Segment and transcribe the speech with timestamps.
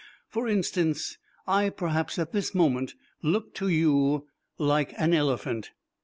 [0.29, 4.25] For instance, I perhaps at this moment look to you
[4.57, 5.69] like an elephant."